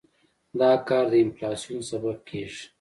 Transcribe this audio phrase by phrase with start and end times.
[0.59, 2.63] دا کار د انفلاسیون سبب کېږي.